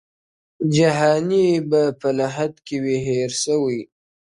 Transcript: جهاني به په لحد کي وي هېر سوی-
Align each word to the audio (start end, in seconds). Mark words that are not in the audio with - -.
جهاني 0.75 1.47
به 1.69 1.83
په 1.99 2.09
لحد 2.19 2.53
کي 2.67 2.77
وي 2.83 2.97
هېر 3.07 3.29
سوی- 3.43 3.83